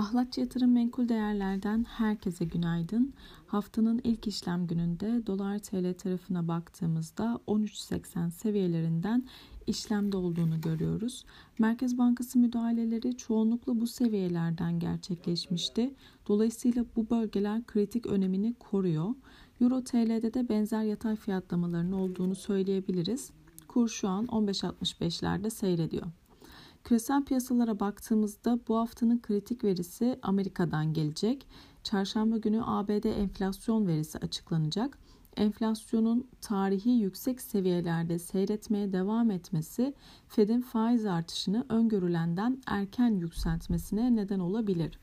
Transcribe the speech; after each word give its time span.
Ahlatçı 0.00 0.40
Yatırım 0.40 0.72
Menkul 0.72 1.08
Değerler'den 1.08 1.84
herkese 1.84 2.44
günaydın. 2.44 3.12
Haftanın 3.46 4.00
ilk 4.04 4.26
işlem 4.26 4.66
gününde 4.66 5.26
dolar 5.26 5.58
TL 5.58 5.94
tarafına 5.94 6.48
baktığımızda 6.48 7.40
13.80 7.46 8.30
seviyelerinden 8.30 9.24
işlemde 9.66 10.16
olduğunu 10.16 10.60
görüyoruz. 10.60 11.24
Merkez 11.58 11.98
Bankası 11.98 12.38
müdahaleleri 12.38 13.16
çoğunlukla 13.16 13.80
bu 13.80 13.86
seviyelerden 13.86 14.78
gerçekleşmişti. 14.78 15.94
Dolayısıyla 16.28 16.84
bu 16.96 17.10
bölgeler 17.10 17.66
kritik 17.66 18.06
önemini 18.06 18.54
koruyor. 18.54 19.14
Euro 19.60 19.84
TL'de 19.84 20.34
de 20.34 20.48
benzer 20.48 20.82
yatay 20.82 21.16
fiyatlamaların 21.16 21.92
olduğunu 21.92 22.34
söyleyebiliriz. 22.34 23.30
Kur 23.68 23.88
şu 23.88 24.08
an 24.08 24.26
15.65'lerde 24.26 25.50
seyrediyor. 25.50 26.06
Küresel 26.84 27.24
piyasalara 27.24 27.80
baktığımızda 27.80 28.58
bu 28.68 28.78
haftanın 28.78 29.20
kritik 29.22 29.64
verisi 29.64 30.18
Amerika'dan 30.22 30.92
gelecek. 30.92 31.46
Çarşamba 31.82 32.36
günü 32.36 32.62
ABD 32.64 33.04
enflasyon 33.04 33.86
verisi 33.86 34.18
açıklanacak. 34.18 34.98
Enflasyonun 35.36 36.28
tarihi 36.40 36.90
yüksek 36.90 37.40
seviyelerde 37.40 38.18
seyretmeye 38.18 38.92
devam 38.92 39.30
etmesi 39.30 39.94
Fed'in 40.28 40.60
faiz 40.60 41.06
artışını 41.06 41.66
öngörülenden 41.68 42.62
erken 42.66 43.10
yükseltmesine 43.10 44.16
neden 44.16 44.38
olabilir. 44.40 44.98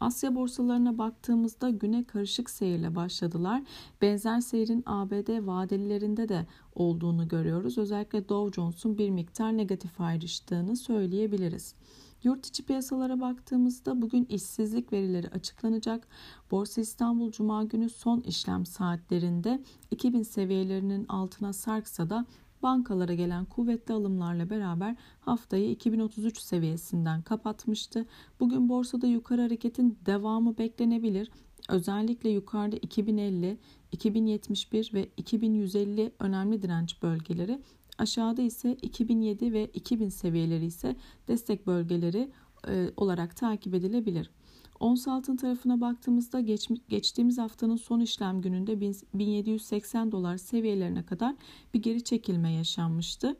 Asya 0.00 0.34
borsalarına 0.34 0.98
baktığımızda 0.98 1.70
güne 1.70 2.04
karışık 2.04 2.50
seyirle 2.50 2.94
başladılar. 2.94 3.62
Benzer 4.02 4.40
seyrin 4.40 4.82
ABD 4.86 5.46
vadelilerinde 5.46 6.28
de 6.28 6.46
olduğunu 6.74 7.28
görüyoruz. 7.28 7.78
Özellikle 7.78 8.28
Dow 8.28 8.60
Jones'un 8.60 8.98
bir 8.98 9.10
miktar 9.10 9.56
negatif 9.56 10.00
ayrıştığını 10.00 10.76
söyleyebiliriz. 10.76 11.74
Yurt 12.22 12.46
içi 12.46 12.62
piyasalara 12.62 13.20
baktığımızda 13.20 14.02
bugün 14.02 14.24
işsizlik 14.24 14.92
verileri 14.92 15.28
açıklanacak. 15.28 16.08
Borsa 16.50 16.80
İstanbul 16.80 17.32
Cuma 17.32 17.64
günü 17.64 17.90
son 17.90 18.20
işlem 18.20 18.66
saatlerinde 18.66 19.62
2000 19.90 20.22
seviyelerinin 20.22 21.06
altına 21.08 21.52
sarksa 21.52 22.10
da 22.10 22.26
bankalara 22.62 23.14
gelen 23.14 23.44
kuvvetli 23.44 23.94
alımlarla 23.94 24.50
beraber 24.50 24.96
haftayı 25.20 25.70
2033 25.70 26.38
seviyesinden 26.38 27.22
kapatmıştı. 27.22 28.06
Bugün 28.40 28.68
borsada 28.68 29.06
yukarı 29.06 29.42
hareketin 29.42 29.98
devamı 30.06 30.58
beklenebilir. 30.58 31.30
Özellikle 31.68 32.30
yukarıda 32.30 32.76
2050, 32.76 33.58
2071 33.92 34.90
ve 34.94 35.08
2150 35.16 36.12
önemli 36.18 36.62
direnç 36.62 37.02
bölgeleri, 37.02 37.60
aşağıda 37.98 38.42
ise 38.42 38.76
2007 38.82 39.52
ve 39.52 39.66
2000 39.66 40.08
seviyeleri 40.08 40.64
ise 40.64 40.96
destek 41.28 41.66
bölgeleri 41.66 42.30
e, 42.68 42.90
olarak 42.96 43.36
takip 43.36 43.74
edilebilir. 43.74 44.30
Ons 44.80 45.08
altın 45.08 45.36
tarafına 45.36 45.80
baktığımızda 45.80 46.40
geç, 46.40 46.68
geçtiğimiz 46.88 47.38
haftanın 47.38 47.76
son 47.76 48.00
işlem 48.00 48.40
gününde 48.40 48.80
1780 49.14 50.12
dolar 50.12 50.36
seviyelerine 50.36 51.02
kadar 51.02 51.34
bir 51.74 51.82
geri 51.82 52.04
çekilme 52.04 52.52
yaşanmıştı. 52.52 53.36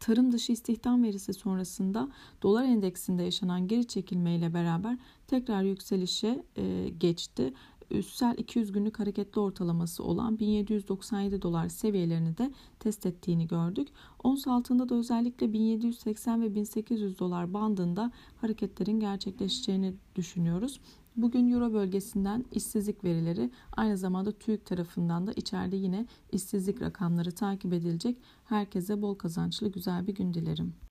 Tarım 0.00 0.32
dışı 0.32 0.52
istihdam 0.52 1.02
verisi 1.02 1.34
sonrasında 1.34 2.08
dolar 2.42 2.64
endeksinde 2.64 3.22
yaşanan 3.22 3.68
geri 3.68 3.86
çekilme 3.86 4.36
ile 4.36 4.54
beraber 4.54 4.98
tekrar 5.26 5.62
yükselişe 5.62 6.44
e, 6.56 6.88
geçti 6.88 7.52
üstsel 7.90 8.34
200 8.38 8.72
günlük 8.72 8.98
hareketli 8.98 9.40
ortalaması 9.40 10.04
olan 10.04 10.38
1797 10.38 11.42
dolar 11.42 11.68
seviyelerini 11.68 12.38
de 12.38 12.52
test 12.80 13.06
ettiğini 13.06 13.46
gördük. 13.46 13.88
Ons 14.22 14.46
altında 14.46 14.88
da 14.88 14.94
özellikle 14.94 15.52
1780 15.52 16.42
ve 16.42 16.54
1800 16.54 17.18
dolar 17.18 17.54
bandında 17.54 18.12
hareketlerin 18.40 19.00
gerçekleşeceğini 19.00 19.94
düşünüyoruz. 20.16 20.80
Bugün 21.16 21.52
Euro 21.52 21.72
bölgesinden 21.72 22.44
işsizlik 22.52 23.04
verileri 23.04 23.50
aynı 23.72 23.98
zamanda 23.98 24.32
TÜİK 24.32 24.66
tarafından 24.66 25.26
da 25.26 25.32
içeride 25.32 25.76
yine 25.76 26.06
işsizlik 26.32 26.82
rakamları 26.82 27.32
takip 27.32 27.72
edilecek. 27.72 28.18
Herkese 28.44 29.02
bol 29.02 29.14
kazançlı 29.14 29.72
güzel 29.72 30.06
bir 30.06 30.14
gün 30.14 30.34
dilerim. 30.34 30.74